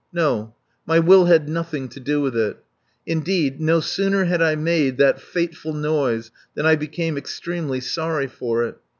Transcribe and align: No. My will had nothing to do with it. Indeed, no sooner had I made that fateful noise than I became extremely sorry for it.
No. 0.11 0.55
My 0.87 0.97
will 0.97 1.25
had 1.25 1.47
nothing 1.47 1.87
to 1.89 1.99
do 1.99 2.21
with 2.21 2.35
it. 2.35 2.57
Indeed, 3.05 3.61
no 3.61 3.79
sooner 3.81 4.25
had 4.25 4.41
I 4.41 4.55
made 4.55 4.97
that 4.97 5.21
fateful 5.21 5.73
noise 5.75 6.31
than 6.55 6.65
I 6.65 6.75
became 6.75 7.19
extremely 7.19 7.81
sorry 7.81 8.25
for 8.25 8.63
it. 8.63 8.79